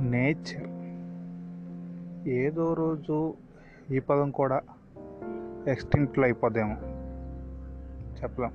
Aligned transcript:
Nature 0.00 0.80
ఏదో 2.28 2.74
రోజు 2.74 3.34
ఈ 3.90 3.98
పదం 3.98 4.30
కూడా 4.30 4.62
ఎక్స్టింక్ట్లో 5.68 6.24
అయిపోద్దేమో. 6.24 6.76
చెప్పలేం. 8.22 8.52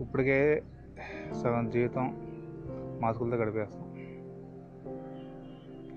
ఇప్పటికే 0.00 0.62
సగం 1.32 1.70
జీవితం 1.70 2.16
మాస్కులతో 3.00 3.36
గడిపేస్తాం. 3.36 3.82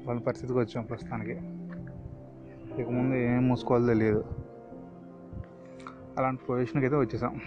వాళ్ళ 0.07 0.21
పరిస్థితికి 0.21 0.59
వచ్చాం 0.59 0.83
ప్రస్తుతానికి. 0.83 1.31
ఇక 2.81 2.89
ముందు 2.89 3.15
ఏం 3.15 3.47
మూసుకోవాలో 3.47 3.87
తెలియదు. 3.87 4.23
అలాంటి 6.17 6.45
పొజిషన్కి 6.45 6.85
అయితే 6.85 6.95
వచ్చేసాం. 6.95 7.41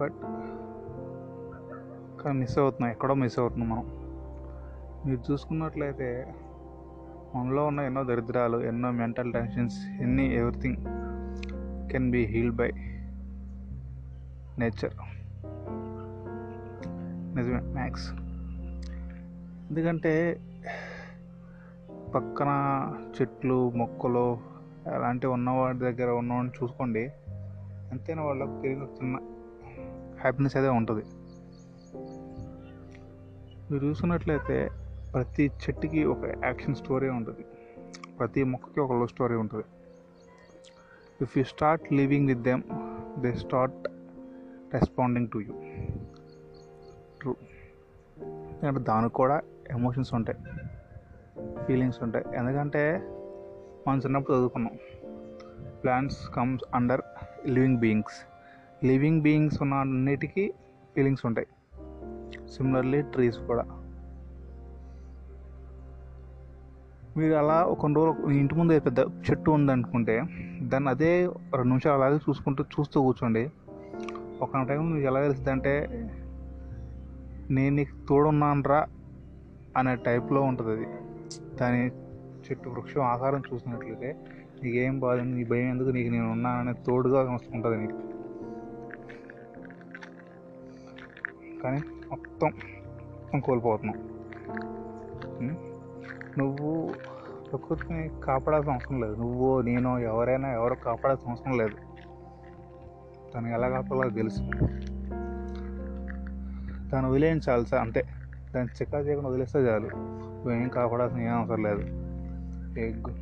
బట్ 0.00 0.14
కానీ 2.22 2.38
మిస్ 2.38 2.58
అవుతున్నాం. 2.58 2.90
ఎక్కడో 2.90 3.14
మిస్ 3.14 3.38
అవుతున్నాం 3.38 3.68
మనం. 3.68 4.05
మీరు 5.06 5.32
చూసుకున్నట్లయితే 5.32 6.34
మనలో 7.34 7.66
ఉన్న 7.66 7.80
ఎన్నో 7.80 8.04
దరిద్రాలు 8.04 8.58
ఎన్నో 8.58 8.90
మెంటల్ 8.90 9.32
టెన్షన్స్ 9.32 9.86
ఎన్ని 10.00 10.34
everything 10.34 10.76
can 11.90 12.10
be 12.10 12.24
healed 12.24 12.56
by 12.56 12.70
nature. 14.58 14.94
నిజమే 17.36 17.60
మ్యాక్స్ 17.60 18.06
ఎందుకంటే 19.70 20.40
పక్కన 22.14 22.50
చెట్లు 23.16 23.70
మొక్కలు 23.70 24.38
అలాంటివి 24.94 25.32
ఉన్నవాడి 25.32 25.78
దగ్గర 25.78 26.10
ఉన్నవాడిని 26.10 26.52
చూసుకోండి 26.62 27.04
అంతేనా 27.92 28.22
వాళ్ళకి 28.22 28.60
తిరిగి 28.62 28.80
చిన్న 28.80 29.16
హ్యాపీనెస్ 30.20 30.56
అదే 30.56 30.68
ఉంటుంది. 30.68 31.04
మీరు 33.70 33.84
చూసుకున్నట్లయితే 33.84 34.70
ప్రతి 35.16 35.44
చెట్టుకి 35.44 36.04
ఒక 36.04 36.18
యాక్షన్ 36.44 36.74
స్టోరీ 36.74 37.08
ఉంటుంది. 37.08 37.44
ప్రతి 38.18 38.44
మొక్కకి 38.44 38.80
ఒక 38.80 38.92
లవ్ 38.92 39.08
స్టోరీ 39.08 39.34
ఉంటుంది. 39.34 39.64
If 41.22 41.38
you 41.38 41.44
start 41.44 41.92
living 41.92 42.26
with 42.28 42.38
them 42.38 42.62
they 43.18 43.32
start 43.32 43.74
responding 44.74 45.28
to 45.28 45.38
you 45.38 45.52
true 47.20 47.34
ఎందుకంటే 48.22 48.80
దానికి 48.80 49.14
కూడా 49.14 49.42
ఎమోషన్స్ 49.70 50.14
ఉంటాయి. 50.14 50.38
ఫీలింగ్స్ 51.64 52.02
ఉంటాయి. 52.02 52.24
ఎందుకంటే 52.36 53.00
మనం 53.88 53.98
చిన్నప్పుడు 53.98 54.36
చదువుకున్నాం. 54.36 54.78
Plants 55.82 56.28
comes 56.28 56.64
under 56.74 57.00
living 57.46 57.76
beings 57.76 58.26
living 58.84 59.22
beings 59.22 59.62
ఉన్న 59.62 59.74
అన్నిటికీ 59.74 60.52
ఫీలింగ్స్ 60.96 61.26
ఉంటాయి. 61.26 61.46
సిమిలర్లీ 62.48 63.02
ట్రీస్ 63.02 63.38
కూడా. 63.38 63.75
మీరు 67.16 67.34
అలా 67.34 67.62
ఒక 67.62 67.86
రోజు 67.86 68.30
ఇంటి 68.30 68.54
ముందు 68.54 68.80
పెద్ద 68.80 68.98
చెట్టు 68.98 69.50
ఉందనుకుంటే 69.50 70.22
దాన్ని 70.62 70.90
అదే 70.90 71.26
రెండు 71.26 71.68
నిమిషాలు 71.68 71.94
అలాగే 71.94 72.16
చూసుకుంటూ 72.16 72.64
చూస్తూ 72.64 73.02
కూర్చోండి. 73.02 73.50
ఒక 74.40 74.66
టైం 74.68 74.90
మీకు 74.90 75.06
ఎలా 75.06 75.20
తెలుస్తుంది 75.20 75.50
అంటే 75.50 75.88
నేను 77.50 77.76
నీకు 77.76 78.06
తోడున్నానరా 78.08 78.86
అనే 79.76 79.96
టైప్లో 79.96 80.40
ఉంటుంది 80.42 80.70
అది 80.70 80.86
దాని 81.60 81.86
చెట్టు 82.46 82.68
వృక్షం 82.68 83.00
ఆకారం 83.00 83.42
చూసినట్లయితే 83.54 84.16
నీకేం 84.62 85.00
బాధ 85.00 85.18
నీ 85.18 85.44
భయం 85.44 85.68
ఎందుకు 85.68 85.88
నీకు 85.88 86.10
నేను 86.10 86.32
ఉన్నాననే 86.32 86.72
తోడుగా 86.86 87.38
ఉంటుంది 87.54 87.76
నీకు. 87.76 87.98
కానీ 91.62 91.82
మొత్తం 92.10 92.48
మొత్తం 92.48 93.40
కోల్పోతున్నాం. 93.40 93.98
నువ్వు 96.38 96.90
ప్రకృతిని 97.56 98.10
కాపాడాల్సిన 98.24 98.72
అవసరం 98.72 99.00
లేదు. 99.00 99.14
నువ్వు 99.14 99.60
నేను 99.60 99.98
ఎవరైనా 99.98 100.52
ఎవరు 100.52 100.74
కాపాడాల్సిన 100.74 101.30
అవసరం 101.30 101.58
లేదు. 101.58 101.76
తను 103.34 103.48
ఎలా 103.48 103.68
కాపాడాలో 103.68 104.10
తెలుసు. 104.10 104.40
తను 106.90 107.10
వదిలేయించాలి 107.10 107.66
సార్ 107.66 107.82
అంతే. 107.82 108.04
దాన్ని 108.54 108.72
చిక్కా 108.82 108.98
చేయకుండా 108.98 109.30
వదిలేస్తే 109.30 109.58
చాలు. 109.58 109.90
నువ్వేం 109.96 110.68
కాపాడాల్సిన 110.68 111.20
ఏం 111.20 111.32
అవసరం 111.32 111.62
లేదు. 111.62 111.82
ఎగ్ 112.80 113.14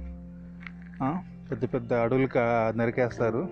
పెద్ద 1.51 1.65
పెద్ద 1.75 1.93
అడవులు 1.93 2.29
నరికేస్తారు. 2.77 3.49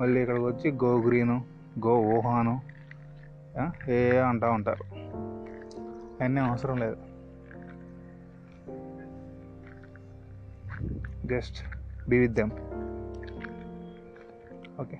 మళ్ళీ 0.00 0.20
ఇక్కడికి 0.20 0.44
వచ్చి 0.44 0.70
గో 0.70 1.02
గ్రీను 1.02 1.44
గో 1.86 1.96
ఊహాను 2.00 2.60
ఏ 3.88 4.16
అంటూ 4.16 4.50
ఉంటారు. 4.50 4.84
అవన్నీ 4.94 6.40
అవసరం 6.40 6.78
లేదు. 6.78 6.96
Just 11.26 11.58
be 12.08 12.18
with 12.18 12.32
them 12.32 12.52
okay 14.80 14.98